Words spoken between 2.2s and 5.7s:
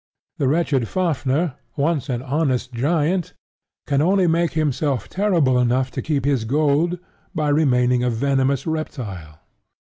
honest giant, can only make himself terrible